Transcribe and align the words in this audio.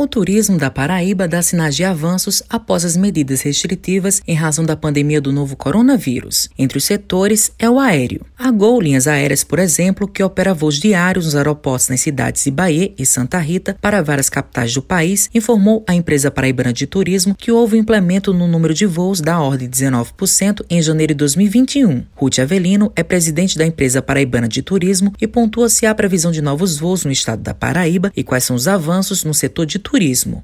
O 0.00 0.06
turismo 0.06 0.56
da 0.56 0.70
Paraíba 0.70 1.26
dá 1.26 1.42
sinais 1.42 1.74
de 1.74 1.82
avanços 1.82 2.40
após 2.48 2.84
as 2.84 2.96
medidas 2.96 3.40
restritivas 3.40 4.22
em 4.28 4.32
razão 4.32 4.64
da 4.64 4.76
pandemia 4.76 5.20
do 5.20 5.32
novo 5.32 5.56
coronavírus. 5.56 6.48
Entre 6.56 6.78
os 6.78 6.84
setores 6.84 7.50
é 7.58 7.68
o 7.68 7.80
aéreo. 7.80 8.24
A 8.38 8.48
Gol 8.52 8.80
Linhas 8.80 9.08
Aéreas, 9.08 9.42
por 9.42 9.58
exemplo, 9.58 10.06
que 10.06 10.22
opera 10.22 10.54
voos 10.54 10.78
diários 10.78 11.24
nos 11.24 11.34
aeroportos 11.34 11.88
nas 11.88 12.00
cidades 12.00 12.44
de 12.44 12.50
Bahia 12.52 12.92
e 12.96 13.04
Santa 13.04 13.40
Rita 13.40 13.76
para 13.80 14.00
várias 14.00 14.30
capitais 14.30 14.72
do 14.72 14.80
país, 14.80 15.28
informou 15.34 15.84
à 15.84 15.96
empresa 15.96 16.30
paraibana 16.30 16.72
de 16.72 16.86
turismo 16.86 17.34
que 17.34 17.50
houve 17.50 17.74
um 17.74 17.80
implemento 17.80 18.32
no 18.32 18.46
número 18.46 18.74
de 18.74 18.86
voos 18.86 19.20
da 19.20 19.40
ordem 19.40 19.68
de 19.68 19.84
19% 19.84 20.64
em 20.70 20.80
janeiro 20.80 21.12
de 21.12 21.18
2021. 21.18 22.04
Ruth 22.14 22.38
Avelino 22.38 22.92
é 22.94 23.02
presidente 23.02 23.58
da 23.58 23.66
empresa 23.66 24.00
paraibana 24.00 24.46
de 24.46 24.62
turismo 24.62 25.12
e 25.20 25.26
pontua 25.26 25.68
se 25.68 25.86
há 25.86 25.92
previsão 25.92 26.30
de 26.30 26.40
novos 26.40 26.78
voos 26.78 27.04
no 27.04 27.10
estado 27.10 27.42
da 27.42 27.52
Paraíba 27.52 28.12
e 28.16 28.22
quais 28.22 28.44
são 28.44 28.54
os 28.54 28.68
avanços 28.68 29.24
no 29.24 29.34
setor 29.34 29.66
de 29.66 29.80
turismo. 29.80 29.87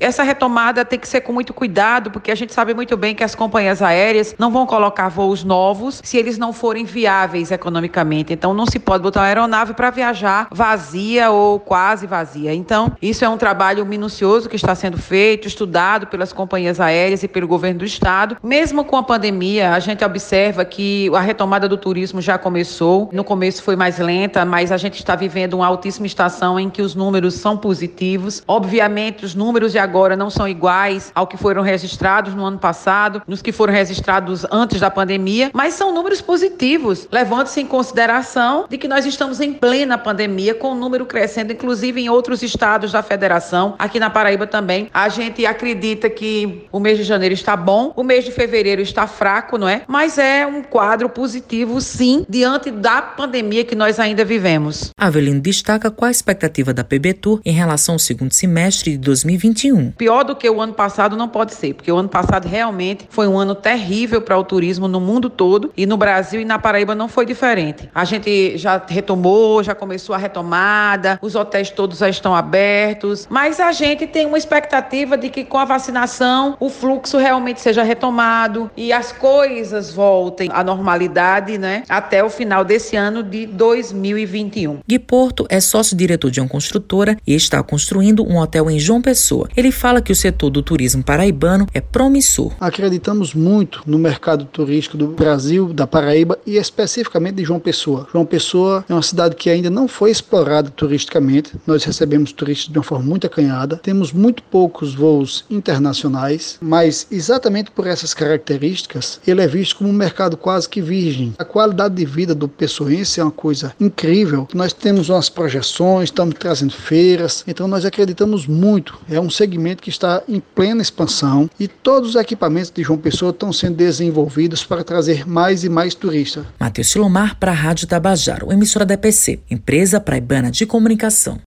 Essa 0.00 0.22
retomada 0.22 0.84
tem 0.84 0.98
que 0.98 1.08
ser 1.08 1.20
com 1.20 1.32
muito 1.32 1.52
cuidado, 1.52 2.10
porque 2.10 2.30
a 2.30 2.34
gente 2.34 2.52
sabe 2.52 2.74
muito 2.74 2.96
bem 2.96 3.14
que 3.14 3.24
as 3.24 3.34
companhias 3.34 3.82
aéreas 3.82 4.34
não 4.38 4.50
vão 4.50 4.66
colocar 4.66 5.08
voos 5.08 5.44
novos 5.44 6.00
se 6.02 6.16
eles 6.16 6.38
não 6.38 6.52
forem 6.52 6.84
viáveis 6.84 7.50
economicamente. 7.50 8.32
Então 8.32 8.54
não 8.54 8.66
se 8.66 8.78
pode 8.78 9.02
botar 9.02 9.20
uma 9.20 9.26
aeronave 9.26 9.74
para 9.74 9.90
viajar 9.90 10.48
vazia 10.50 11.30
ou 11.30 11.58
quase 11.60 12.06
vazia. 12.06 12.54
Então, 12.54 12.92
isso 13.00 13.24
é 13.24 13.28
um 13.28 13.36
trabalho 13.36 13.84
minucioso 13.84 14.48
que 14.48 14.56
está 14.56 14.74
sendo 14.74 14.98
feito, 14.98 15.46
estudado 15.46 16.06
pelas 16.06 16.32
companhias 16.32 16.80
aéreas 16.80 17.22
e 17.22 17.28
pelo 17.28 17.46
governo 17.46 17.80
do 17.80 17.84
estado. 17.84 18.36
Mesmo 18.42 18.84
com 18.84 18.96
a 18.96 19.02
pandemia, 19.02 19.72
a 19.72 19.80
gente 19.80 20.04
observa 20.04 20.64
que 20.64 21.10
a 21.14 21.20
retomada 21.20 21.68
do 21.68 21.76
turismo 21.76 22.20
já 22.20 22.38
começou. 22.38 23.08
No 23.12 23.24
começo 23.24 23.62
foi 23.62 23.76
mais 23.76 23.98
lenta, 23.98 24.44
mas 24.44 24.72
a 24.72 24.76
gente 24.76 24.98
está 24.98 25.14
vivendo 25.14 25.54
uma 25.54 25.66
altíssima 25.66 26.06
estação 26.06 26.58
em 26.58 26.70
que 26.70 26.82
os 26.82 26.94
números 26.94 27.34
são 27.34 27.56
positivos. 27.56 28.42
Obviamente, 28.46 29.24
os 29.24 29.33
números 29.34 29.72
de 29.72 29.78
agora 29.78 30.16
não 30.16 30.30
são 30.30 30.48
iguais 30.48 31.12
ao 31.14 31.26
que 31.26 31.36
foram 31.36 31.62
registrados 31.62 32.34
no 32.34 32.44
ano 32.44 32.58
passado, 32.58 33.22
nos 33.26 33.42
que 33.42 33.52
foram 33.52 33.72
registrados 33.72 34.46
antes 34.50 34.80
da 34.80 34.90
pandemia, 34.90 35.50
mas 35.52 35.74
são 35.74 35.92
números 35.92 36.20
positivos, 36.20 37.08
levando-se 37.10 37.60
em 37.60 37.66
consideração 37.66 38.66
de 38.68 38.78
que 38.78 38.88
nós 38.88 39.04
estamos 39.04 39.40
em 39.40 39.52
plena 39.52 39.98
pandemia, 39.98 40.54
com 40.54 40.72
o 40.72 40.74
número 40.74 41.06
crescendo, 41.06 41.52
inclusive 41.52 42.00
em 42.00 42.08
outros 42.08 42.42
estados 42.42 42.92
da 42.92 43.02
federação, 43.02 43.74
aqui 43.78 43.98
na 43.98 44.10
Paraíba 44.10 44.46
também. 44.46 44.88
A 44.92 45.08
gente 45.08 45.44
acredita 45.44 46.08
que 46.08 46.66
o 46.70 46.78
mês 46.78 46.98
de 46.98 47.04
janeiro 47.04 47.34
está 47.34 47.56
bom, 47.56 47.92
o 47.96 48.02
mês 48.02 48.24
de 48.24 48.30
fevereiro 48.30 48.80
está 48.80 49.06
fraco, 49.06 49.58
não 49.58 49.68
é? 49.68 49.82
Mas 49.86 50.18
é 50.18 50.46
um 50.46 50.62
quadro 50.62 51.08
positivo, 51.08 51.80
sim, 51.80 52.24
diante 52.28 52.70
da 52.70 53.02
pandemia 53.02 53.64
que 53.64 53.74
nós 53.74 53.98
ainda 53.98 54.24
vivemos. 54.24 54.90
Avelino 54.98 55.40
destaca 55.40 55.90
qual 55.90 56.08
a 56.08 56.12
expectativa 56.12 56.72
da 56.72 56.84
PB 56.84 57.14
Tour 57.14 57.40
em 57.44 57.52
relação 57.52 57.96
ao 57.96 57.98
segundo 57.98 58.32
semestre 58.32 58.92
de 58.92 58.98
2020 58.98 59.23
2021. 59.24 59.92
Pior 59.92 60.22
do 60.22 60.36
que 60.36 60.48
o 60.48 60.60
ano 60.60 60.74
passado 60.74 61.16
não 61.16 61.28
pode 61.28 61.54
ser, 61.54 61.74
porque 61.74 61.90
o 61.90 61.96
ano 61.96 62.08
passado 62.08 62.46
realmente 62.46 63.06
foi 63.08 63.26
um 63.26 63.38
ano 63.38 63.54
terrível 63.54 64.20
para 64.20 64.38
o 64.38 64.44
turismo 64.44 64.86
no 64.86 65.00
mundo 65.00 65.30
todo 65.30 65.72
e 65.76 65.86
no 65.86 65.96
Brasil 65.96 66.40
e 66.40 66.44
na 66.44 66.58
Paraíba 66.58 66.94
não 66.94 67.08
foi 67.08 67.24
diferente. 67.24 67.88
A 67.94 68.04
gente 68.04 68.56
já 68.58 68.82
retomou, 68.86 69.62
já 69.62 69.74
começou 69.74 70.14
a 70.14 70.18
retomada, 70.18 71.18
os 71.22 71.34
hotéis 71.34 71.70
todos 71.70 71.98
já 71.98 72.08
estão 72.08 72.34
abertos, 72.34 73.26
mas 73.30 73.58
a 73.58 73.72
gente 73.72 74.06
tem 74.06 74.26
uma 74.26 74.38
expectativa 74.38 75.16
de 75.16 75.30
que 75.30 75.44
com 75.44 75.58
a 75.58 75.64
vacinação 75.64 76.56
o 76.60 76.68
fluxo 76.68 77.16
realmente 77.16 77.60
seja 77.60 77.82
retomado 77.82 78.70
e 78.76 78.92
as 78.92 79.12
coisas 79.12 79.92
voltem 79.92 80.50
à 80.52 80.62
normalidade, 80.62 81.56
né, 81.56 81.82
até 81.88 82.22
o 82.22 82.28
final 82.28 82.64
desse 82.64 82.96
ano 82.96 83.22
de 83.22 83.46
2021. 83.46 84.80
Gui 84.86 84.98
Porto 84.98 85.46
é 85.48 85.60
sócio-diretor 85.60 86.30
de 86.30 86.40
uma 86.40 86.48
construtora 86.48 87.16
e 87.26 87.34
está 87.34 87.62
construindo 87.62 88.26
um 88.26 88.38
hotel 88.38 88.70
em 88.70 88.78
João 88.78 89.00
Pessoa 89.00 89.13
pessoa. 89.14 89.48
Ele 89.56 89.70
fala 89.70 90.02
que 90.02 90.10
o 90.10 90.16
setor 90.16 90.50
do 90.50 90.60
turismo 90.60 91.04
paraibano 91.04 91.68
é 91.72 91.80
promissor. 91.80 92.52
Acreditamos 92.58 93.32
muito 93.32 93.80
no 93.86 93.96
mercado 93.96 94.44
turístico 94.44 94.96
do 94.96 95.06
Brasil, 95.06 95.72
da 95.72 95.86
Paraíba 95.86 96.36
e 96.44 96.56
especificamente 96.56 97.36
de 97.36 97.44
João 97.44 97.60
Pessoa. 97.60 98.08
João 98.12 98.26
Pessoa 98.26 98.84
é 98.88 98.92
uma 98.92 99.02
cidade 99.02 99.36
que 99.36 99.48
ainda 99.48 99.70
não 99.70 99.86
foi 99.86 100.10
explorada 100.10 100.68
turisticamente. 100.68 101.52
Nós 101.64 101.84
recebemos 101.84 102.32
turistas 102.32 102.72
de 102.72 102.76
uma 102.76 102.82
forma 102.82 103.04
muito 103.04 103.28
acanhada. 103.28 103.76
Temos 103.76 104.12
muito 104.12 104.42
poucos 104.42 104.96
voos 104.96 105.44
internacionais, 105.48 106.58
mas 106.60 107.06
exatamente 107.08 107.70
por 107.70 107.86
essas 107.86 108.12
características, 108.12 109.20
ele 109.24 109.42
é 109.42 109.46
visto 109.46 109.76
como 109.76 109.90
um 109.90 109.92
mercado 109.92 110.36
quase 110.36 110.68
que 110.68 110.80
virgem. 110.80 111.34
A 111.38 111.44
qualidade 111.44 111.94
de 111.94 112.04
vida 112.04 112.34
do 112.34 112.48
pessoense 112.48 113.20
é 113.20 113.22
uma 113.22 113.30
coisa 113.30 113.72
incrível. 113.78 114.48
Nós 114.52 114.72
temos 114.72 115.08
umas 115.08 115.28
projeções, 115.28 116.08
estamos 116.08 116.34
trazendo 116.36 116.72
feiras, 116.72 117.44
então 117.46 117.68
nós 117.68 117.84
acreditamos 117.84 118.48
muito 118.48 119.03
é 119.08 119.20
um 119.20 119.30
segmento 119.30 119.82
que 119.82 119.90
está 119.90 120.22
em 120.28 120.40
plena 120.40 120.82
expansão 120.82 121.48
e 121.58 121.68
todos 121.68 122.10
os 122.10 122.16
equipamentos 122.16 122.70
de 122.70 122.82
João 122.82 122.98
Pessoa 122.98 123.30
estão 123.30 123.52
sendo 123.52 123.76
desenvolvidos 123.76 124.64
para 124.64 124.84
trazer 124.84 125.26
mais 125.26 125.64
e 125.64 125.68
mais 125.68 125.94
turistas. 125.94 126.44
Matheus 126.58 126.88
Silomar 126.88 127.36
para 127.38 127.52
a 127.52 127.54
Rádio 127.54 127.86
Tabajaro, 127.86 128.52
emissora 128.52 128.84
da 128.84 128.94
EPC, 128.94 129.40
empresa 129.50 130.00
praibana 130.00 130.50
de 130.50 130.66
comunicação. 130.66 131.38